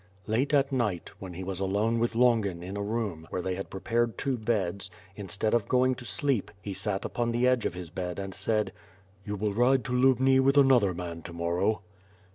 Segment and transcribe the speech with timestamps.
[0.25, 3.69] Late at night, when he was alone with Longin in a room, where they had
[3.69, 7.75] prepared two beds, instead of going to sleep, he sat upon t' e edge of
[7.75, 8.73] his bed, and said:
[9.27, 11.83] "You will ride to Lubni with another man to morrow."